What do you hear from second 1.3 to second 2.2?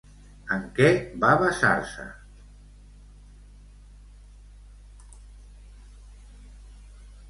basar-se?